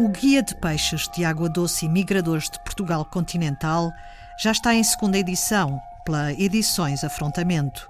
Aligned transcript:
O 0.00 0.08
Guia 0.08 0.42
de 0.42 0.54
Peixes 0.54 1.06
de 1.14 1.26
Água 1.26 1.46
Doce 1.46 1.84
e 1.84 1.88
Migradores 1.90 2.48
de 2.48 2.58
Portugal 2.60 3.04
Continental 3.04 3.92
já 4.42 4.50
está 4.50 4.74
em 4.74 4.82
segunda 4.82 5.18
edição, 5.18 5.78
pela 6.06 6.32
Edições 6.32 7.04
Afrontamento. 7.04 7.86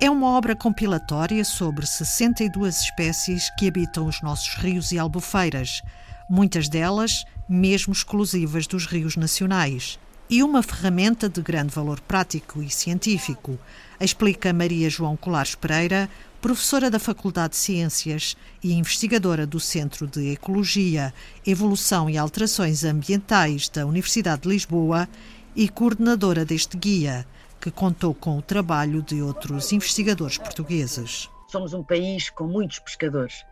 É 0.00 0.10
uma 0.10 0.36
obra 0.36 0.56
compilatória 0.56 1.44
sobre 1.44 1.86
62 1.86 2.80
espécies 2.80 3.50
que 3.56 3.68
habitam 3.68 4.08
os 4.08 4.20
nossos 4.20 4.56
rios 4.56 4.90
e 4.90 4.98
albufeiras, 4.98 5.80
muitas 6.28 6.68
delas 6.68 7.24
mesmo 7.48 7.92
exclusivas 7.92 8.66
dos 8.66 8.86
rios 8.86 9.14
nacionais. 9.14 9.96
E 10.28 10.42
uma 10.42 10.60
ferramenta 10.60 11.28
de 11.28 11.40
grande 11.40 11.72
valor 11.72 12.00
prático 12.00 12.64
e 12.64 12.68
científico, 12.68 13.56
explica 14.00 14.52
Maria 14.52 14.90
João 14.90 15.16
Colares 15.16 15.54
Pereira, 15.54 16.10
professora 16.44 16.90
da 16.90 16.98
Faculdade 16.98 17.52
de 17.52 17.56
Ciências 17.56 18.36
e 18.62 18.74
investigadora 18.74 19.46
do 19.46 19.58
Centro 19.58 20.06
de 20.06 20.32
Ecologia, 20.32 21.10
Evolução 21.46 22.10
e 22.10 22.18
Alterações 22.18 22.84
Ambientais 22.84 23.70
da 23.70 23.86
Universidade 23.86 24.42
de 24.42 24.50
Lisboa 24.50 25.08
e 25.56 25.70
coordenadora 25.70 26.44
deste 26.44 26.76
guia, 26.76 27.26
que 27.58 27.70
contou 27.70 28.12
com 28.12 28.36
o 28.36 28.42
trabalho 28.42 29.00
de 29.00 29.22
outros 29.22 29.72
investigadores 29.72 30.36
portugueses. 30.36 31.30
Somos 31.50 31.72
um 31.72 31.82
país 31.82 32.28
com 32.28 32.46
muitos 32.46 32.78
pescadores. 32.78 33.42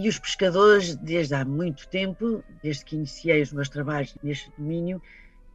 E 0.00 0.08
os 0.08 0.18
pescadores, 0.18 0.96
desde 0.96 1.36
há 1.36 1.44
muito 1.44 1.86
tempo, 1.86 2.42
desde 2.60 2.84
que 2.84 2.96
iniciei 2.96 3.40
os 3.40 3.52
meus 3.52 3.68
trabalhos 3.68 4.16
neste 4.20 4.50
domínio, 4.58 5.00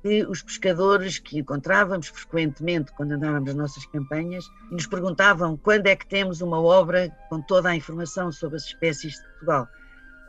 que 0.08 0.26
os 0.26 0.42
pescadores 0.42 1.20
que 1.20 1.40
encontrávamos 1.40 2.08
frequentemente 2.08 2.94
quando 2.94 3.12
andávamos 3.12 3.48
nas 3.48 3.56
nossas 3.56 3.86
campanhas 3.88 4.46
nos 4.72 4.88
perguntavam 4.88 5.58
quando 5.58 5.88
é 5.88 5.98
que 5.98 6.08
temos 6.08 6.40
uma 6.40 6.62
obra 6.62 7.14
com 7.30 7.42
toda 7.42 7.68
a 7.70 7.76
informação 7.76 8.32
sobre 8.32 8.56
as 8.56 8.64
espécies 8.64 9.16
de 9.16 9.24
Portugal. 9.24 9.68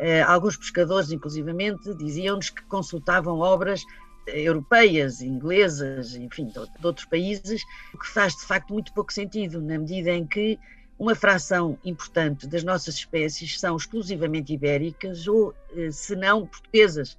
Uh, 0.00 0.26
alguns 0.26 0.56
pescadores, 0.56 1.12
inclusivamente, 1.12 1.94
diziam-nos 1.94 2.50
que 2.50 2.62
consultavam 2.64 3.38
obras 3.38 3.84
eh, 4.26 4.42
europeias, 4.42 5.20
inglesas, 5.20 6.16
enfim, 6.16 6.46
de, 6.46 6.54
de 6.54 6.86
outros 6.86 7.06
países, 7.06 7.62
o 7.94 7.98
que 7.98 8.06
faz 8.08 8.34
de 8.34 8.44
facto 8.44 8.72
muito 8.72 8.92
pouco 8.92 9.12
sentido, 9.12 9.60
na 9.60 9.78
medida 9.78 10.10
em 10.10 10.26
que 10.26 10.58
uma 10.98 11.14
fração 11.14 11.78
importante 11.84 12.48
das 12.48 12.64
nossas 12.64 12.96
espécies 12.96 13.60
são 13.60 13.76
exclusivamente 13.76 14.52
ibéricas 14.52 15.28
ou, 15.28 15.54
eh, 15.76 15.90
se 15.92 16.16
não, 16.16 16.46
portuguesas 16.46 17.16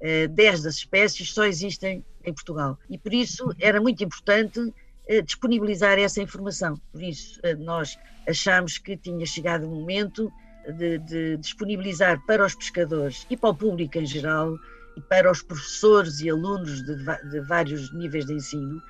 10 0.00 0.60
eh, 0.60 0.62
das 0.62 0.74
espécies 0.76 1.32
só 1.32 1.44
existem 1.44 2.04
em 2.24 2.32
Portugal. 2.32 2.78
E 2.88 2.98
por 2.98 3.12
isso 3.12 3.52
era 3.60 3.80
muito 3.80 4.02
importante 4.04 4.72
eh, 5.08 5.22
disponibilizar 5.22 5.98
essa 5.98 6.22
informação. 6.22 6.80
Por 6.92 7.02
isso 7.02 7.40
eh, 7.42 7.54
nós 7.54 7.98
achamos 8.28 8.78
que 8.78 8.96
tinha 8.96 9.26
chegado 9.26 9.66
o 9.66 9.74
momento 9.74 10.32
de, 10.76 10.98
de 10.98 11.36
disponibilizar 11.38 12.20
para 12.26 12.44
os 12.44 12.54
pescadores 12.54 13.26
e 13.30 13.36
para 13.36 13.50
o 13.50 13.54
público 13.54 13.98
em 13.98 14.06
geral 14.06 14.54
e 14.96 15.00
para 15.00 15.30
os 15.30 15.42
professores 15.42 16.20
e 16.20 16.28
alunos 16.28 16.82
de, 16.84 16.94
de 17.30 17.40
vários 17.40 17.92
níveis 17.94 18.26
de 18.26 18.34
ensino 18.34 18.82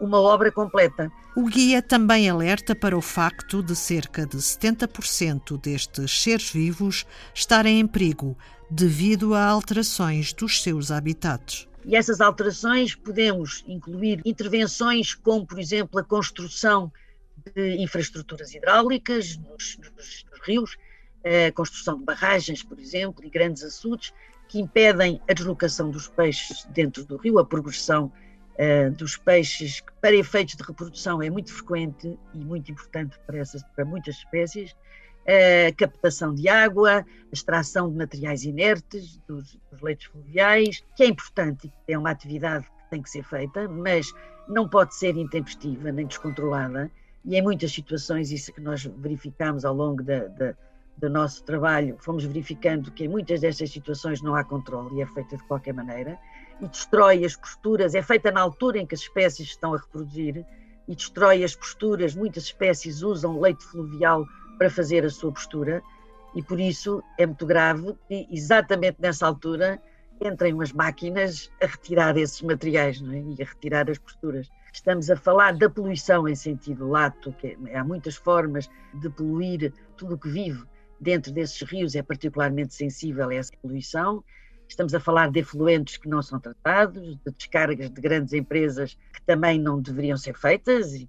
uma 0.00 0.20
obra 0.20 0.50
completa. 0.52 1.10
O 1.36 1.44
guia 1.46 1.80
também 1.80 2.28
alerta 2.28 2.74
para 2.74 2.96
o 2.96 3.00
facto 3.00 3.62
de 3.62 3.74
cerca 3.76 4.26
de 4.26 4.36
70% 4.36 5.60
destes 5.60 6.22
seres 6.22 6.50
vivos 6.50 7.06
estarem 7.34 7.80
em 7.80 7.86
perigo 7.86 8.36
devido 8.70 9.34
a 9.34 9.44
alterações 9.44 10.32
dos 10.32 10.62
seus 10.62 10.90
habitats. 10.90 11.68
E 11.84 11.96
essas 11.96 12.20
alterações 12.20 12.94
podemos 12.94 13.64
incluir 13.66 14.20
intervenções 14.24 15.14
como, 15.14 15.46
por 15.46 15.58
exemplo, 15.58 15.98
a 15.98 16.04
construção 16.04 16.92
de 17.54 17.76
infraestruturas 17.82 18.54
hidráulicas 18.54 19.36
nos, 19.38 19.78
nos, 19.78 20.24
nos 20.30 20.40
rios, 20.46 20.76
a 21.24 21.52
construção 21.52 21.98
de 21.98 22.04
barragens, 22.04 22.62
por 22.62 22.78
exemplo, 22.78 23.24
e 23.24 23.30
grandes 23.30 23.62
açudes, 23.62 24.12
que 24.48 24.60
impedem 24.60 25.20
a 25.28 25.32
deslocação 25.32 25.90
dos 25.90 26.08
peixes 26.08 26.66
dentro 26.70 27.04
do 27.04 27.16
rio, 27.16 27.38
a 27.38 27.44
progressão 27.44 28.12
uh, 28.60 28.90
dos 28.92 29.16
peixes, 29.16 29.80
que 29.80 29.92
para 30.00 30.14
efeitos 30.14 30.54
de 30.56 30.62
reprodução 30.62 31.22
é 31.22 31.30
muito 31.30 31.52
frequente 31.52 32.18
e 32.34 32.38
muito 32.38 32.70
importante 32.70 33.18
para, 33.26 33.38
essas, 33.38 33.62
para 33.74 33.84
muitas 33.84 34.16
espécies, 34.16 34.76
a 35.26 35.72
captação 35.74 36.34
de 36.34 36.48
água, 36.48 37.00
a 37.00 37.04
extração 37.32 37.90
de 37.90 37.96
materiais 37.96 38.44
inertes 38.44 39.18
dos, 39.28 39.58
dos 39.70 39.80
leitos 39.80 40.06
fluviais, 40.06 40.84
que 40.96 41.02
é 41.02 41.06
importante 41.06 41.72
é 41.86 41.96
uma 41.96 42.10
atividade 42.10 42.64
que 42.64 42.90
tem 42.90 43.02
que 43.02 43.10
ser 43.10 43.22
feita, 43.22 43.68
mas 43.68 44.12
não 44.48 44.68
pode 44.68 44.94
ser 44.94 45.16
intempestiva 45.16 45.92
nem 45.92 46.06
descontrolada. 46.06 46.90
E 47.24 47.36
em 47.36 47.42
muitas 47.42 47.72
situações, 47.72 48.32
isso 48.32 48.52
que 48.52 48.60
nós 48.60 48.84
verificamos 48.84 49.64
ao 49.64 49.74
longo 49.74 50.02
da, 50.02 50.26
da, 50.26 50.54
do 51.00 51.08
nosso 51.08 51.42
trabalho, 51.44 51.96
fomos 51.98 52.24
verificando 52.24 52.90
que 52.90 53.04
em 53.04 53.08
muitas 53.08 53.40
destas 53.40 53.70
situações 53.70 54.20
não 54.20 54.34
há 54.34 54.44
controle 54.44 54.96
e 54.96 55.02
é 55.02 55.06
feita 55.06 55.36
de 55.36 55.42
qualquer 55.44 55.72
maneira, 55.72 56.18
e 56.60 56.68
destrói 56.68 57.24
as 57.24 57.34
posturas, 57.34 57.94
é 57.94 58.02
feita 58.02 58.30
na 58.30 58.40
altura 58.40 58.78
em 58.78 58.86
que 58.86 58.94
as 58.94 59.00
espécies 59.00 59.48
estão 59.48 59.74
a 59.74 59.78
reproduzir, 59.78 60.44
e 60.90 60.96
destrói 60.96 61.44
as 61.44 61.54
posturas. 61.54 62.16
Muitas 62.16 62.44
espécies 62.44 63.02
usam 63.02 63.40
leite 63.40 63.64
fluvial 63.64 64.26
para 64.58 64.68
fazer 64.68 65.04
a 65.04 65.10
sua 65.10 65.32
postura 65.32 65.80
e 66.34 66.42
por 66.42 66.58
isso 66.58 67.02
é 67.16 67.24
muito 67.24 67.46
grave 67.46 67.96
que 68.08 68.26
exatamente 68.30 68.96
nessa 69.00 69.26
altura 69.26 69.80
entrem 70.20 70.52
umas 70.52 70.72
máquinas 70.72 71.50
a 71.62 71.66
retirar 71.66 72.16
esses 72.16 72.42
materiais 72.42 73.00
é? 73.00 73.22
e 73.38 73.40
a 73.40 73.46
retirar 73.46 73.88
as 73.88 73.98
posturas. 73.98 74.50
Estamos 74.72 75.08
a 75.10 75.16
falar 75.16 75.56
da 75.56 75.70
poluição 75.70 76.28
em 76.28 76.34
sentido 76.34 76.88
lato, 76.88 77.32
que 77.34 77.56
é, 77.66 77.76
há 77.76 77.84
muitas 77.84 78.16
formas 78.16 78.68
de 78.92 79.08
poluir 79.08 79.72
tudo 79.96 80.16
o 80.16 80.18
que 80.18 80.28
vive 80.28 80.62
dentro 81.00 81.32
desses 81.32 81.60
rios, 81.62 81.94
é 81.94 82.02
particularmente 82.02 82.74
sensível 82.74 83.28
a 83.28 83.34
essa 83.34 83.52
poluição. 83.60 84.22
Estamos 84.68 84.94
a 84.94 85.00
falar 85.00 85.30
de 85.30 85.40
efluentes 85.40 85.96
que 85.96 86.08
não 86.08 86.22
são 86.22 86.38
tratados, 86.38 87.16
de 87.16 87.32
descargas 87.36 87.90
de 87.90 88.00
grandes 88.00 88.32
empresas 88.32 88.96
que 89.12 89.22
também 89.22 89.58
não 89.58 89.80
deveriam 89.80 90.16
ser 90.16 90.36
feitas 90.36 90.94
e 90.94 91.08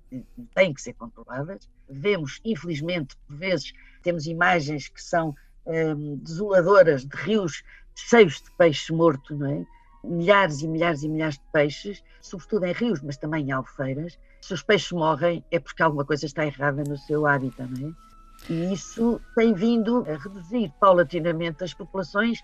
têm 0.56 0.74
que 0.74 0.82
ser 0.82 0.94
controladas 0.94 1.70
vemos, 1.92 2.40
infelizmente, 2.46 3.16
por 3.28 3.36
vezes, 3.36 3.74
temos 4.02 4.26
imagens 4.26 4.88
que 4.88 5.02
são 5.02 5.36
hum, 5.66 6.18
desoladoras 6.24 7.06
de 7.06 7.16
rios 7.18 7.64
cheios 7.94 8.42
de 8.42 8.50
peixe 8.58 8.94
morto, 8.94 9.36
não 9.36 9.48
é? 9.48 9.66
Milhares 10.04 10.62
e 10.62 10.68
milhares 10.68 11.04
e 11.04 11.10
milhares 11.10 11.36
de 11.36 11.44
peixes, 11.54 12.04
sobretudo 12.22 12.66
em 12.66 12.74
rios, 12.74 13.02
mas 13.02 13.18
também 13.18 13.46
em 13.46 13.52
albufeiras. 13.52 14.18
Se 14.42 14.54
os 14.54 14.64
peixes 14.64 14.92
morrem, 14.92 15.44
é 15.52 15.60
porque 15.60 15.84
alguma 15.84 16.04
coisa 16.04 16.26
está 16.26 16.46
errada 16.46 16.84
no 16.84 16.98
seu 16.98 17.28
hábitat, 17.28 17.70
não 17.70 17.90
é? 17.90 18.11
E 18.50 18.74
isso 18.74 19.22
tem 19.36 19.54
vindo 19.54 20.06
a 20.10 20.18
reduzir 20.18 20.74
paulatinamente 20.80 21.64
as 21.64 21.74
populações 21.74 22.42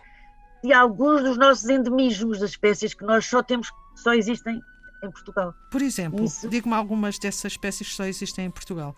de 0.64 0.74
alguns 0.74 1.24
dos 1.24 1.38
nossos 1.38 1.70
endemismos, 1.70 2.40
das 2.40 2.52
espécies 2.52 2.94
que 2.94 3.04
nós 3.04 3.26
só 3.26 3.42
temos, 3.44 3.72
só 3.96 4.14
existem 4.14 4.62
em 5.04 5.12
Portugal. 5.12 5.54
Por 5.72 5.82
exemplo, 5.82 6.24
isso... 6.24 6.48
diga-me 6.50 6.76
algumas 6.76 7.20
dessas 7.20 7.54
espécies 7.54 7.90
que 7.90 7.94
só 7.94 8.06
existem 8.06 8.46
em 8.46 8.52
Portugal. 8.52 8.96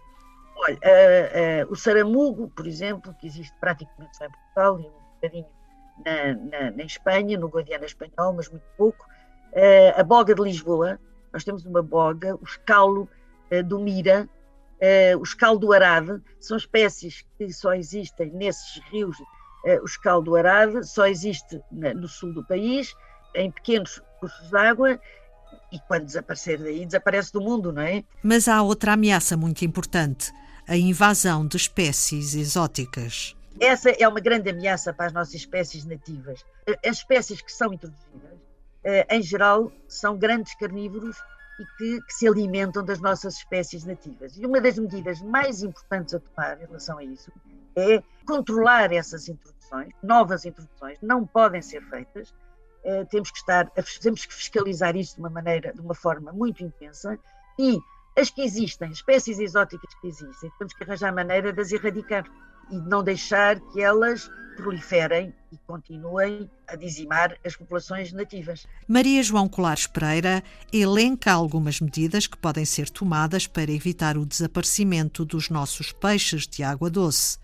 Olha, 0.55 0.75
uh, 0.75 1.69
uh, 1.69 1.71
o 1.71 1.75
saramugo, 1.75 2.49
por 2.49 2.67
exemplo, 2.67 3.13
que 3.19 3.27
existe 3.27 3.53
praticamente 3.59 4.15
só 4.17 4.25
em 4.25 4.29
Portugal 4.29 4.79
e 4.79 4.87
um 4.87 5.13
bocadinho 5.15 5.45
na, 6.05 6.33
na, 6.33 6.71
na 6.71 6.83
Espanha, 6.83 7.37
no 7.37 7.47
Guadiana 7.47 7.85
espanhol, 7.85 8.33
mas 8.33 8.49
muito 8.49 8.65
pouco. 8.77 9.05
Uh, 9.53 9.99
a 9.99 10.03
boga 10.03 10.35
de 10.35 10.41
Lisboa, 10.41 10.99
nós 11.31 11.43
temos 11.43 11.65
uma 11.65 11.81
boga, 11.81 12.35
o 12.35 12.43
escalo 12.43 13.07
do 13.65 13.79
Mira, 13.79 14.29
o 15.17 15.23
escalo 15.23 15.59
do 15.59 15.73
Arade, 15.73 16.21
são 16.39 16.57
espécies 16.57 17.25
que 17.37 17.51
só 17.51 17.73
existem 17.73 18.31
nesses 18.31 18.81
rios. 18.91 19.17
o 19.81 19.85
escalo 19.85 20.21
do 20.21 20.35
Arade 20.35 20.87
só 20.87 21.05
existe 21.05 21.61
na, 21.71 21.93
no 21.93 22.07
sul 22.07 22.33
do 22.33 22.45
país, 22.45 22.95
em 23.35 23.51
pequenos 23.51 24.01
cursos 24.19 24.49
de 24.49 24.57
água, 24.57 24.99
e 25.71 25.79
quando 25.87 26.05
desaparecer 26.05 26.59
daí, 26.59 26.85
desaparece 26.85 27.31
do 27.31 27.41
mundo, 27.41 27.71
não 27.71 27.81
é? 27.81 28.03
Mas 28.23 28.47
há 28.47 28.61
outra 28.61 28.93
ameaça 28.93 29.37
muito 29.37 29.63
importante 29.63 30.31
a 30.69 30.77
invasão 30.77 31.47
de 31.47 31.57
espécies 31.57 32.35
exóticas. 32.35 33.35
Essa 33.59 33.89
é 33.89 34.07
uma 34.07 34.19
grande 34.19 34.51
ameaça 34.51 34.93
para 34.93 35.07
as 35.07 35.13
nossas 35.13 35.33
espécies 35.33 35.83
nativas. 35.83 36.45
As 36.85 36.97
espécies 36.97 37.41
que 37.41 37.51
são 37.51 37.73
introduzidas, 37.73 38.39
eh, 38.83 39.05
em 39.09 39.21
geral, 39.21 39.71
são 39.87 40.15
grandes 40.15 40.53
carnívoros 40.55 41.17
e 41.59 41.65
que, 41.77 42.01
que, 42.01 42.13
se 42.13 42.27
alimentam 42.27 42.83
das 42.83 42.99
nossas 42.99 43.35
espécies 43.35 43.83
nativas. 43.83 44.37
E 44.37 44.45
uma 44.45 44.61
das 44.61 44.77
medidas 44.77 45.21
mais 45.21 45.61
importantes 45.61 46.13
a 46.13 46.19
tomar 46.19 46.61
em 46.61 46.65
relação 46.65 46.97
a 46.97 47.03
isso 47.03 47.31
é 47.75 48.01
controlar 48.25 48.91
essas 48.93 49.27
introduções. 49.27 49.93
Novas 50.01 50.45
introduções 50.45 50.97
não 51.01 51.25
podem 51.25 51.61
ser 51.61 51.81
feitas. 51.89 52.33
Eh, 52.83 53.03
temos 53.05 53.29
que 53.29 53.37
estar, 53.37 53.69
temos 54.01 54.25
que 54.25 54.33
fiscalizar 54.33 54.95
isso 54.95 55.15
de 55.15 55.19
uma 55.19 55.29
maneira, 55.29 55.73
de 55.73 55.81
uma 55.81 55.93
forma 55.93 56.31
muito 56.31 56.63
intensa 56.63 57.19
e 57.57 57.77
as 58.17 58.29
que 58.29 58.41
existem, 58.41 58.89
espécies 58.91 59.39
exóticas 59.39 59.93
que 59.95 60.07
existem, 60.07 60.51
temos 60.57 60.73
que 60.73 60.83
arranjar 60.83 61.13
maneira 61.13 61.53
de 61.53 61.61
as 61.61 61.71
erradicar 61.71 62.25
e 62.71 62.79
de 62.79 62.87
não 62.87 63.03
deixar 63.03 63.59
que 63.59 63.81
elas 63.81 64.29
proliferem 64.55 65.33
e 65.51 65.57
continuem 65.65 66.49
a 66.67 66.75
dizimar 66.75 67.37
as 67.45 67.55
populações 67.55 68.11
nativas. 68.11 68.67
Maria 68.87 69.23
João 69.23 69.47
Colares 69.47 69.87
Pereira 69.87 70.43
elenca 70.71 71.31
algumas 71.31 71.79
medidas 71.79 72.27
que 72.27 72.37
podem 72.37 72.65
ser 72.65 72.89
tomadas 72.89 73.47
para 73.47 73.71
evitar 73.71 74.17
o 74.17 74.25
desaparecimento 74.25 75.23
dos 75.23 75.49
nossos 75.49 75.91
peixes 75.91 76.45
de 76.45 76.61
água 76.61 76.89
doce 76.89 77.39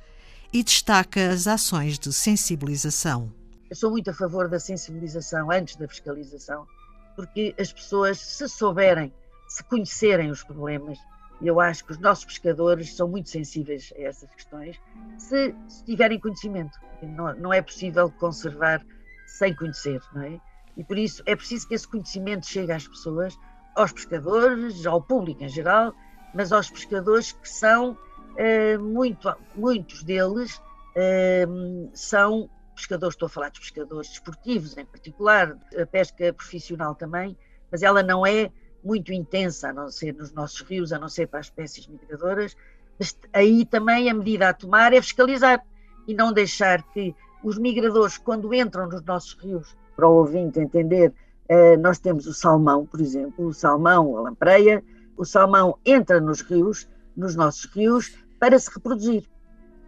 e 0.52 0.64
destaca 0.64 1.30
as 1.30 1.48
ações 1.48 1.98
de 1.98 2.12
sensibilização. 2.14 3.32
Eu 3.70 3.76
sou 3.76 3.90
muito 3.90 4.10
a 4.10 4.14
favor 4.14 4.48
da 4.48 4.60
sensibilização 4.60 5.50
antes 5.50 5.76
da 5.76 5.88
fiscalização, 5.88 6.68
porque 7.16 7.56
as 7.58 7.74
pessoas, 7.74 8.20
se 8.20 8.48
souberem, 8.48 9.12
se 9.48 9.64
conhecerem 9.64 10.30
os 10.30 10.44
problemas, 10.44 11.00
eu 11.42 11.60
acho 11.60 11.86
que 11.86 11.92
os 11.92 12.00
nossos 12.00 12.26
pescadores 12.26 12.96
são 12.96 13.08
muito 13.08 13.30
sensíveis 13.30 13.92
a 13.98 14.02
essas 14.02 14.30
questões, 14.34 14.80
se, 15.18 15.54
se 15.68 15.84
tiverem 15.84 16.20
conhecimento. 16.20 16.80
Não, 17.02 17.34
não, 17.36 17.54
é 17.54 17.62
possível 17.62 18.10
conservar 18.12 18.86
sem 19.26 19.54
conhecer, 19.56 20.02
não 20.14 20.24
é? 20.24 20.40
E 20.78 20.84
por 20.84 20.98
isso 20.98 21.22
é 21.26 21.36
preciso 21.36 21.68
que 21.68 21.76
esse 21.76 21.88
conhecimento 21.88 22.46
chegue 22.46 22.72
às 22.72 22.88
pessoas, 22.88 23.38
aos 23.76 23.92
pescadores, 23.92 24.86
ao 24.86 25.02
público 25.02 25.44
em 25.44 25.50
geral, 25.50 25.94
mas 26.34 26.52
aos 26.52 26.70
pescadores 26.70 27.32
que 27.32 27.50
são, 27.50 27.98
eh, 28.38 28.78
muito, 28.78 29.34
muitos 29.56 30.04
deles 30.04 30.62
eh, 30.96 31.46
são 31.94 32.50
pescadores, 32.76 33.16
estou 33.16 33.28
a 33.28 33.30
falar 33.30 33.50
de 33.50 33.60
pescadores 33.60 34.10
desportivos 34.10 34.78
em 34.78 34.86
particular, 34.86 35.58
a 35.82 35.86
pesca 35.86 36.34
profissional 36.34 36.94
também, 36.94 37.38
mas 37.72 37.82
ela 37.82 38.04
não 38.04 38.26
é 38.26 38.52
muito 38.86 39.12
intensa, 39.12 39.70
a 39.70 39.74
não 39.74 39.90
ser 39.90 40.14
nos 40.14 40.32
nossos 40.32 40.62
rios, 40.62 40.94
a 40.94 41.00
não 41.00 41.10
ser 41.10 41.28
para 41.28 41.40
as 41.40 41.48
espécies 41.48 41.88
migradoras, 41.88 42.56
mas 43.00 43.18
aí 43.34 43.66
também 43.66 44.10
a 44.10 44.14
medida 44.14 44.50
a 44.50 44.54
tomar 44.54 44.94
é 44.94 45.02
fiscalizar 45.02 45.66
e 46.08 46.14
não 46.14 46.32
deixar 46.32 46.84
que 46.94 47.16
os 47.44 47.58
migradores, 47.58 48.18
quando 48.18 48.54
entram 48.54 48.88
nos 48.88 49.04
nossos 49.04 49.34
rios, 49.34 49.76
para 49.96 50.08
o 50.08 50.18
ouvinte 50.18 50.60
entender, 50.60 51.14
eh, 51.50 51.78
nós 51.78 52.00
temos 52.00 52.28
o 52.28 52.34
salmão, 52.34 52.86
por 52.86 53.02
exemplo, 53.02 53.48
o 53.48 53.54
salmão, 53.54 54.18
a 54.18 54.22
lampreia, 54.22 54.84
o 55.18 55.26
salmão 55.26 55.78
entra 55.86 56.20
nos 56.22 56.42
rios, 56.42 56.88
nos 57.16 57.36
nossos 57.36 57.66
rios, 57.66 58.14
para 58.40 58.58
se 58.60 58.70
reproduzir. 58.74 59.24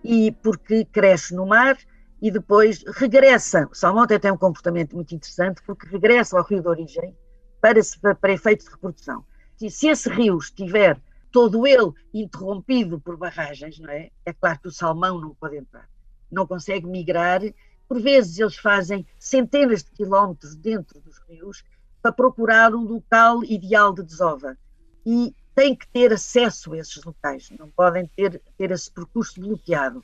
E 0.04 0.32
porque 0.42 0.86
cresce 0.86 1.36
no 1.36 1.46
mar, 1.46 1.78
e 2.22 2.32
depois 2.32 2.84
regressa. 2.96 3.68
O 3.72 3.76
salmão 3.76 4.04
até 4.04 4.18
tem 4.18 4.32
um 4.32 4.38
comportamento 4.38 4.96
muito 4.96 5.14
interessante 5.14 5.62
porque 5.66 5.88
regressa 5.88 6.38
ao 6.38 6.44
rio 6.44 6.62
de 6.62 6.68
origem 6.68 7.16
para, 7.62 7.80
para 8.16 8.34
efeitos 8.34 8.66
de 8.66 8.72
reprodução. 8.72 9.26
Se 9.58 9.88
esse 9.88 10.10
rio 10.10 10.38
estiver 10.38 11.00
todo 11.32 11.68
ele 11.68 11.92
interrompido 12.14 13.00
por 13.00 13.18
barragens, 13.18 13.80
não 13.80 13.90
é? 13.90 14.10
É 14.26 14.34
claro 14.34 14.60
que 14.60 14.68
o 14.68 14.72
salmão 14.72 15.20
não 15.20 15.36
pode 15.36 15.58
entrar, 15.58 15.90
não 16.32 16.48
consegue 16.48 16.86
migrar. 16.86 17.42
Por 17.88 18.02
vezes 18.02 18.38
eles 18.40 18.56
fazem 18.56 19.06
centenas 19.20 19.84
de 19.84 19.92
quilómetros 19.92 20.56
dentro 20.56 21.00
dos 21.00 21.18
rios 21.28 21.64
para 22.02 22.12
procurar 22.12 22.74
um 22.74 22.84
local 22.84 23.44
ideal 23.44 23.94
de 23.94 24.04
desova. 24.04 24.58
E 25.06 25.36
têm 25.56 25.76
que 25.76 25.88
ter 25.88 26.14
acesso 26.14 26.74
a 26.74 26.78
esses 26.78 27.04
locais, 27.04 27.50
não 27.58 27.70
podem 27.70 28.06
ter, 28.16 28.40
ter 28.58 28.70
esse 28.72 28.92
percurso 28.92 29.42
bloqueado. 29.42 30.04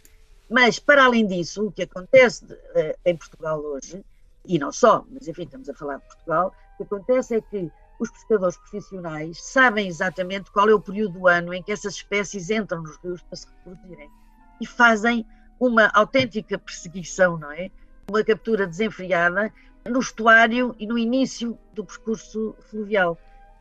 Mas, 0.50 0.80
para 0.80 1.06
além 1.06 1.28
disso, 1.28 1.68
o 1.68 1.72
que 1.72 1.84
acontece 1.84 2.46
uh, 2.46 2.98
em 3.06 3.16
Portugal 3.16 3.60
hoje, 3.60 4.04
e 4.46 4.58
não 4.58 4.72
só, 4.72 5.06
mas 5.10 5.28
enfim, 5.28 5.44
estamos 5.44 5.70
a 5.70 5.74
falar 5.74 5.98
de 5.98 6.06
Portugal, 6.06 6.54
o 6.74 6.78
que 6.78 6.84
acontece 6.84 7.36
é 7.36 7.42
que 7.42 7.72
os 8.00 8.10
pescadores 8.10 8.58
profissionais 8.58 9.42
sabem 9.42 9.88
exatamente 9.88 10.52
qual 10.52 10.68
é 10.68 10.74
o 10.74 10.80
período 10.80 11.20
do 11.20 11.28
ano 11.28 11.54
em 11.54 11.62
que 11.62 11.72
essas 11.72 11.96
espécies 11.96 12.50
entram 12.50 12.82
nos 12.82 12.98
rios 12.98 13.22
para 13.22 13.36
se 13.36 13.48
reproduzirem 13.48 14.10
e 14.60 14.66
fazem 14.66 15.26
uma 15.60 15.88
autêntica 15.94 16.58
perseguição, 16.58 17.38
não 17.38 17.52
é? 17.52 17.70
Uma 18.10 18.24
captura 18.24 18.68
desenfreada 18.68 19.54
no 19.86 20.00
estuário 20.00 20.76
e 20.80 20.88
no 20.88 20.98
início 20.98 21.58
do 21.74 21.86
percurso 21.86 22.56
fluvial. 22.70 23.18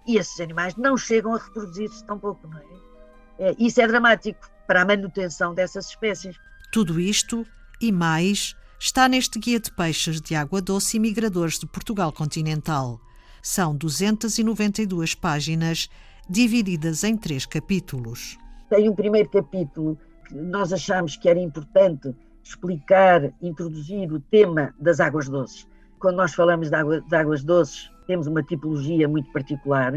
E 0.07 0.17
esses 0.17 0.41
animais 0.41 0.75
não 0.77 0.97
chegam 0.97 1.35
a 1.35 1.39
reproduzir-se 1.39 2.05
tão 2.05 2.19
pouco, 2.19 2.49
não 2.49 2.59
é? 2.59 3.51
é? 3.51 3.57
Isso 3.59 3.81
é 3.81 3.87
dramático 3.87 4.51
para 4.67 4.83
a 4.83 4.85
manutenção 4.85 5.55
dessas 5.55 5.89
espécies. 5.89 6.37
Tudo 6.73 6.99
isto 6.99 7.47
e 7.81 7.93
mais 7.93 8.57
está 8.85 9.09
neste 9.09 9.39
Guia 9.39 9.61
de 9.61 9.71
Peixes 9.71 10.21
de 10.21 10.35
Água 10.35 10.61
Doce 10.61 10.97
e 10.97 11.01
Migradores 11.01 11.57
de 11.57 11.67
Portugal 11.67 12.11
Continental. 12.11 13.01
São 13.41 13.77
292 13.77 15.15
páginas, 15.15 15.89
divididas 16.29 17.05
em 17.05 17.17
três 17.17 17.47
capítulos. 17.47 18.37
Tem 18.69 18.89
um 18.89 18.95
primeiro 18.95 19.29
capítulo 19.31 19.97
que 20.27 20.35
nós 20.35 20.73
achamos 20.73 21.17
que 21.17 21.29
era 21.29 21.39
importante 21.39 22.13
explicar, 22.43 23.33
introduzir 23.41 24.13
o 24.13 24.19
tema 24.19 24.75
das 24.81 24.99
águas 24.99 25.29
doces. 25.29 25.65
Quando 26.01 26.17
nós 26.17 26.35
falamos 26.35 26.69
de, 26.69 26.75
água, 26.75 27.01
de 27.01 27.15
águas 27.15 27.45
doces, 27.45 27.89
temos 28.09 28.27
uma 28.27 28.43
tipologia 28.43 29.07
muito 29.07 29.31
particular, 29.31 29.93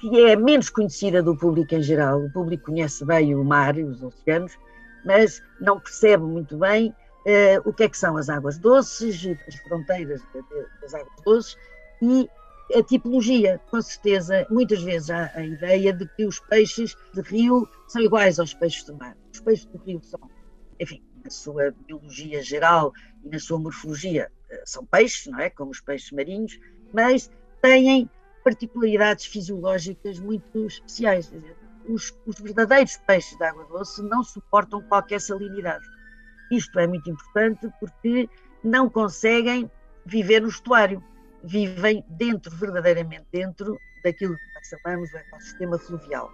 que 0.00 0.20
é 0.24 0.34
menos 0.34 0.68
conhecida 0.68 1.22
do 1.22 1.36
público 1.36 1.76
em 1.76 1.82
geral. 1.82 2.24
O 2.24 2.32
público 2.32 2.72
conhece 2.72 3.04
bem 3.04 3.36
o 3.36 3.44
mar, 3.44 3.76
os 3.76 4.02
oceanos, 4.02 4.58
mas 5.04 5.40
não 5.60 5.78
percebe 5.78 6.24
muito 6.24 6.56
bem 6.56 6.92
uh, 7.26 7.68
o 7.68 7.72
que 7.72 7.84
é 7.84 7.88
que 7.88 7.96
são 7.96 8.16
as 8.16 8.28
águas 8.28 8.58
doces, 8.58 9.26
as 9.46 9.54
fronteiras 9.56 10.20
de, 10.34 10.42
de, 10.42 10.66
das 10.80 10.94
águas 10.94 11.22
doces 11.24 11.56
e 12.02 12.28
a 12.74 12.82
tipologia. 12.82 13.60
Com 13.70 13.80
certeza, 13.82 14.46
muitas 14.50 14.82
vezes 14.82 15.10
há 15.10 15.30
a 15.34 15.44
ideia 15.44 15.92
de 15.92 16.06
que 16.16 16.24
os 16.24 16.40
peixes 16.40 16.96
de 17.14 17.20
rio 17.22 17.68
são 17.88 18.02
iguais 18.02 18.38
aos 18.38 18.54
peixes 18.54 18.84
do 18.84 18.96
mar. 18.96 19.16
Os 19.32 19.40
peixes 19.40 19.66
do 19.66 19.78
rio 19.78 20.00
são, 20.02 20.20
enfim, 20.78 21.02
na 21.24 21.30
sua 21.30 21.74
biologia 21.86 22.42
geral 22.42 22.92
e 23.24 23.28
na 23.28 23.38
sua 23.38 23.58
morfologia, 23.58 24.30
uh, 24.50 24.54
são 24.64 24.84
peixes, 24.86 25.26
não 25.26 25.40
é? 25.40 25.50
Como 25.50 25.70
os 25.70 25.80
peixes 25.80 26.10
marinhos, 26.12 26.58
mas 26.92 27.30
têm 27.60 28.08
particularidades 28.42 29.26
fisiológicas 29.26 30.18
muito 30.18 30.66
especiais 30.66 31.30
os, 31.88 32.14
os 32.26 32.38
verdadeiros 32.38 32.96
peixes 33.06 33.36
de 33.36 33.44
água 33.44 33.64
doce 33.64 34.02
não 34.02 34.22
suportam 34.22 34.82
qualquer 34.82 35.20
salinidade. 35.20 35.84
Isto 36.50 36.78
é 36.78 36.86
muito 36.86 37.08
importante 37.10 37.68
porque 37.78 38.28
não 38.62 38.88
conseguem 38.88 39.70
viver 40.04 40.40
no 40.40 40.48
estuário, 40.48 41.02
vivem 41.42 42.04
dentro, 42.08 42.54
verdadeiramente 42.56 43.26
dentro 43.32 43.78
daquilo 44.02 44.36
que 44.36 44.54
nós 44.54 44.68
chamamos 44.68 45.12
o 45.12 45.16
ecossistema 45.16 45.78
fluvial. 45.78 46.32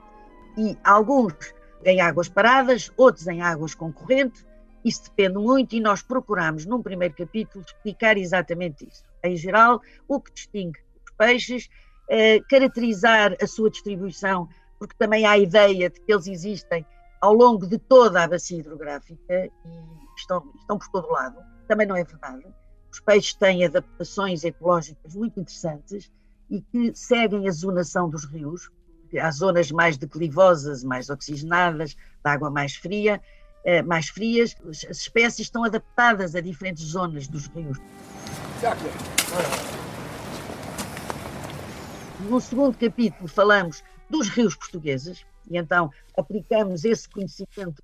E 0.57 0.77
alguns 0.85 1.35
em 1.85 2.01
águas 2.01 2.29
paradas, 2.29 2.91
outros 2.97 3.27
em 3.27 3.43
águas 3.43 3.75
concorrentes, 3.75 4.45
isso 4.85 5.05
depende 5.05 5.39
muito 5.39 5.75
e 5.75 5.81
nós 5.81 6.03
procuramos, 6.03 6.65
num 6.65 6.83
primeiro 6.83 7.15
capítulo, 7.15 7.65
explicar 7.67 8.17
exatamente 8.17 8.87
isso. 8.89 9.05
Em 9.23 9.37
geral, 9.37 9.81
o 10.09 10.21
que 10.21 10.33
distingue 10.33 10.79
os 11.05 11.13
peixes, 11.17 11.69
eh, 12.09 12.41
caracterizar 12.49 13.37
a 13.41 13.47
sua 13.47 13.71
distribuição 13.71 14.49
porque 14.79 14.95
também 14.99 15.25
há 15.27 15.33
a 15.33 15.39
ideia 15.39 15.91
de 15.91 16.01
que 16.01 16.13
eles 16.13 16.27
existem 16.27 16.85
ao 17.27 17.35
longo 17.35 17.67
de 17.67 17.77
toda 17.77 18.23
a 18.23 18.29
bacia 18.29 18.61
hidrográfica 18.61 19.47
e 19.47 19.51
estão, 20.17 20.53
estão 20.61 20.79
por 20.79 20.89
todo 20.91 21.11
lado. 21.11 21.37
Também 21.67 21.85
não 21.85 21.97
é 21.97 22.05
verdade. 22.05 22.47
Os 22.89 23.01
peixes 23.01 23.35
têm 23.35 23.65
adaptações 23.65 24.45
ecológicas 24.45 25.17
muito 25.17 25.41
interessantes 25.41 26.09
e 26.49 26.61
que 26.61 26.95
seguem 26.95 27.49
a 27.49 27.51
zonação 27.51 28.09
dos 28.09 28.25
rios. 28.27 28.71
Há 29.21 29.31
zonas 29.33 29.73
mais 29.73 29.97
declivosas, 29.97 30.85
mais 30.85 31.11
oxigenadas, 31.11 31.95
de 31.95 32.31
água 32.31 32.49
mais 32.49 32.77
fria, 32.77 33.21
eh, 33.65 33.83
mais 33.83 34.09
frias. 34.09 34.55
As 34.69 34.85
espécies 34.85 35.47
estão 35.47 35.65
adaptadas 35.65 36.37
a 36.37 36.41
diferentes 36.41 36.85
zonas 36.85 37.27
dos 37.27 37.49
rios. 37.49 37.79
No 42.29 42.41
segundo 42.41 42.79
capítulo 42.79 43.29
falamos 43.29 43.83
dos 44.09 44.29
rios 44.29 44.55
portugueses, 44.55 45.27
e 45.51 45.59
então 45.59 45.91
aplicamos 46.17 46.85
esse 46.85 47.09
conhecimento 47.09 47.83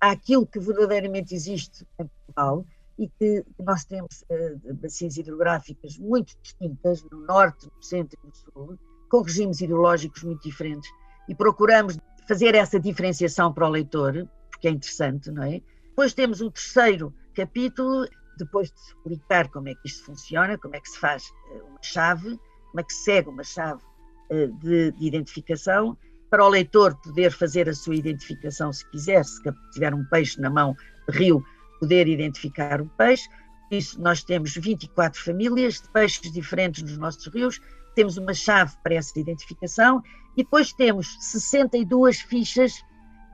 àquilo 0.00 0.46
que 0.46 0.58
verdadeiramente 0.58 1.34
existe 1.34 1.86
em 1.98 2.06
Portugal 2.06 2.64
e 2.98 3.08
que 3.08 3.44
nós 3.58 3.84
temos 3.84 4.22
uh, 4.22 4.74
bacias 4.74 5.16
hidrográficas 5.16 5.96
muito 5.98 6.36
distintas 6.42 7.02
no 7.04 7.20
norte, 7.20 7.66
no 7.66 7.82
centro 7.82 8.18
e 8.22 8.26
no 8.26 8.34
sul, 8.34 8.78
com 9.08 9.22
regimes 9.22 9.60
hidrológicos 9.60 10.22
muito 10.22 10.42
diferentes 10.42 10.90
e 11.28 11.34
procuramos 11.34 11.98
fazer 12.26 12.54
essa 12.54 12.78
diferenciação 12.78 13.52
para 13.52 13.66
o 13.66 13.70
leitor, 13.70 14.28
porque 14.50 14.68
é 14.68 14.70
interessante, 14.70 15.30
não 15.30 15.44
é? 15.44 15.62
Depois 15.88 16.12
temos 16.12 16.40
o 16.40 16.50
terceiro 16.50 17.14
capítulo, 17.34 18.06
depois 18.36 18.70
de 18.70 18.80
explicar 18.80 19.48
como 19.48 19.68
é 19.68 19.74
que 19.74 19.86
isto 19.86 20.04
funciona, 20.04 20.58
como 20.58 20.76
é 20.76 20.80
que 20.80 20.90
se 20.90 20.98
faz 20.98 21.30
uh, 21.52 21.66
uma 21.66 21.82
chave, 21.82 22.38
como 22.70 22.80
é 22.80 22.82
que 22.82 22.92
se 22.92 23.04
segue 23.04 23.28
uma 23.28 23.44
chave 23.44 23.82
eh, 24.30 24.46
de, 24.46 24.92
de, 24.92 25.06
identificação, 25.06 25.96
para 26.30 26.44
o 26.44 26.48
leitor 26.48 26.94
poder 26.96 27.32
fazer 27.32 27.68
a 27.68 27.74
sua 27.74 27.96
identificação 27.96 28.72
se 28.72 28.88
quiser, 28.90 29.24
se 29.24 29.40
tiver 29.72 29.94
um 29.94 30.04
peixe 30.04 30.40
na 30.40 30.50
mão, 30.50 30.76
rio, 31.08 31.42
poder 31.80 32.06
identificar 32.06 32.80
o 32.80 32.86
peixe. 32.96 33.28
Isso 33.70 34.00
nós 34.00 34.22
temos 34.22 34.54
24 34.54 35.22
famílias 35.22 35.80
de 35.80 35.90
peixes 35.90 36.32
diferentes 36.32 36.82
nos 36.82 36.98
nossos 36.98 37.26
rios, 37.26 37.60
temos 37.94 38.16
uma 38.16 38.32
chave 38.32 38.74
para 38.82 38.94
essa 38.94 39.18
identificação 39.18 40.02
e 40.36 40.42
depois 40.42 40.72
temos 40.72 41.16
62 41.20 42.20
fichas, 42.20 42.74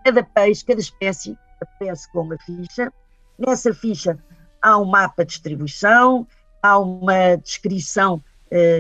cada 0.05 0.23
peixe, 0.23 0.65
cada 0.65 0.81
espécie 0.81 1.37
aparece 1.61 2.11
com 2.11 2.23
uma 2.23 2.39
ficha. 2.39 2.93
Nessa 3.39 3.75
ficha 3.75 4.19
há 4.63 4.79
um 4.79 4.87
mapa 4.87 5.25
de 5.25 5.33
distribuição, 5.33 6.27
há 6.63 6.79
uma 6.79 7.37
descrição 7.37 8.23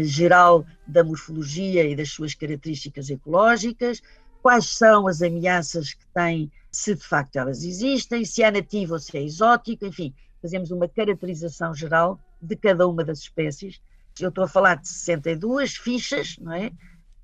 geral 0.03 0.65
da 0.87 1.03
morfologia 1.03 1.85
e 1.85 1.97
das 1.97 2.11
suas 2.11 2.33
características 2.33 3.11
ecológicas, 3.11 4.01
quais 4.45 4.67
são 4.67 5.09
as 5.09 5.23
ameaças 5.23 5.95
que 5.95 6.07
têm, 6.15 6.53
se 6.71 6.95
de 6.95 7.03
facto 7.03 7.37
elas 7.37 7.65
existem, 7.65 8.25
se 8.25 8.43
é 8.43 8.51
nativo 8.51 8.93
ou 8.93 9.01
se 9.01 9.17
é 9.17 9.23
exótico, 9.23 9.87
enfim, 9.87 10.15
fazemos 10.43 10.71
uma 10.71 10.87
caracterização 10.87 11.75
geral 11.75 12.21
de 12.43 12.55
cada 12.55 12.87
uma 12.87 13.03
das 13.03 13.21
espécies. 13.21 13.81
Eu 14.21 14.29
estou 14.29 14.45
a 14.45 14.49
falar 14.49 14.75
de 14.75 14.87
62 14.87 15.77
fichas, 15.77 16.37
não 16.39 16.53
é? 16.53 16.71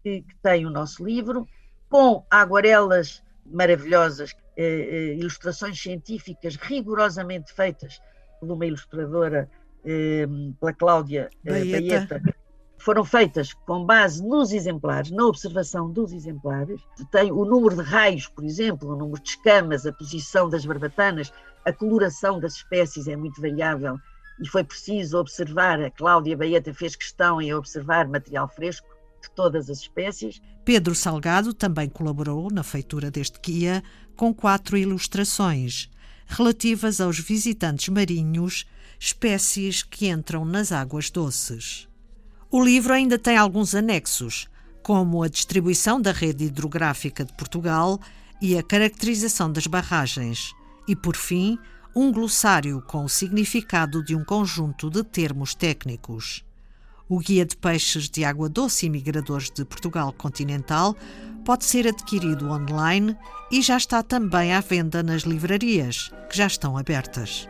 Que, 0.02 0.22
que 0.22 0.34
tem 0.42 0.64
o 0.64 0.70
nosso 0.70 1.04
livro, 1.04 1.46
com 1.90 2.24
aguarelas 2.30 3.22
maravilhosas, 3.44 4.34
eh, 4.56 4.64
eh, 4.64 5.14
ilustrações 5.16 5.78
científicas 5.78 6.56
rigorosamente 6.56 7.52
feitas 7.52 8.00
por 8.40 8.50
uma 8.50 8.64
ilustradora, 8.64 9.50
eh, 9.84 10.26
pela 10.58 10.72
Cláudia 10.72 11.28
Baeta. 11.44 12.06
Baeta. 12.08 12.39
Foram 12.80 13.04
feitas 13.04 13.52
com 13.52 13.84
base 13.84 14.26
nos 14.26 14.52
exemplares, 14.52 15.10
na 15.10 15.26
observação 15.26 15.90
dos 15.90 16.12
exemplares. 16.12 16.80
Tem 17.10 17.30
o 17.30 17.44
número 17.44 17.76
de 17.76 17.82
raios, 17.82 18.26
por 18.26 18.42
exemplo, 18.42 18.90
o 18.90 18.96
número 18.96 19.22
de 19.22 19.28
escamas, 19.28 19.84
a 19.84 19.92
posição 19.92 20.48
das 20.48 20.64
barbatanas, 20.64 21.30
a 21.64 21.72
coloração 21.72 22.40
das 22.40 22.54
espécies 22.54 23.06
é 23.06 23.14
muito 23.16 23.40
variável 23.40 23.98
e 24.40 24.48
foi 24.48 24.64
preciso 24.64 25.18
observar, 25.18 25.78
a 25.82 25.90
Cláudia 25.90 26.34
Baeta 26.34 26.72
fez 26.72 26.96
questão 26.96 27.42
em 27.42 27.52
observar 27.52 28.08
material 28.08 28.48
fresco 28.48 28.88
de 29.22 29.30
todas 29.32 29.68
as 29.68 29.80
espécies. 29.80 30.40
Pedro 30.64 30.94
Salgado 30.94 31.52
também 31.52 31.88
colaborou 31.88 32.50
na 32.50 32.62
feitura 32.62 33.10
deste 33.10 33.38
guia 33.40 33.82
com 34.16 34.32
quatro 34.32 34.78
ilustrações 34.78 35.90
relativas 36.26 37.00
aos 37.00 37.18
visitantes 37.18 37.88
marinhos, 37.88 38.64
espécies 38.98 39.82
que 39.82 40.08
entram 40.08 40.44
nas 40.46 40.72
águas 40.72 41.10
doces. 41.10 41.89
O 42.52 42.60
livro 42.60 42.92
ainda 42.92 43.16
tem 43.16 43.36
alguns 43.36 43.76
anexos, 43.76 44.48
como 44.82 45.22
a 45.22 45.28
distribuição 45.28 46.00
da 46.00 46.10
rede 46.10 46.46
hidrográfica 46.46 47.24
de 47.24 47.32
Portugal 47.34 48.00
e 48.42 48.58
a 48.58 48.62
caracterização 48.62 49.52
das 49.52 49.68
barragens, 49.68 50.52
e, 50.88 50.96
por 50.96 51.14
fim, 51.14 51.56
um 51.94 52.10
glossário 52.10 52.82
com 52.88 53.04
o 53.04 53.08
significado 53.08 54.02
de 54.02 54.16
um 54.16 54.24
conjunto 54.24 54.90
de 54.90 55.04
termos 55.04 55.54
técnicos. 55.54 56.44
O 57.08 57.20
Guia 57.20 57.44
de 57.44 57.56
Peixes 57.56 58.08
de 58.08 58.24
Água 58.24 58.48
Doce 58.48 58.86
e 58.86 58.90
Migradores 58.90 59.48
de 59.48 59.64
Portugal 59.64 60.12
Continental 60.12 60.96
pode 61.44 61.64
ser 61.64 61.86
adquirido 61.86 62.50
online 62.50 63.16
e 63.50 63.62
já 63.62 63.76
está 63.76 64.02
também 64.02 64.52
à 64.52 64.60
venda 64.60 65.04
nas 65.04 65.22
livrarias, 65.22 66.10
que 66.28 66.36
já 66.36 66.48
estão 66.48 66.76
abertas. 66.76 67.48